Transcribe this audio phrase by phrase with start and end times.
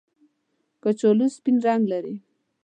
[0.83, 2.15] کچالو سپین رنګ لري